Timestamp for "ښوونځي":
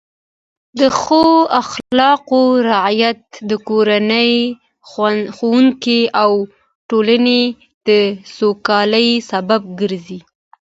5.37-6.01